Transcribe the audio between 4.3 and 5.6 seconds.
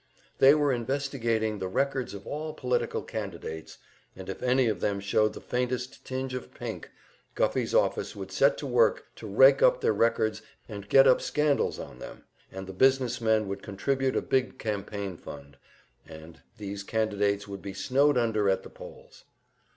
any of them showed the